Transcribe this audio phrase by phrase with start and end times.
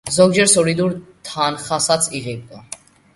[0.13, 0.95] ზოგჯერ სოლიდურ
[1.29, 2.63] თანხასაც იღებდა.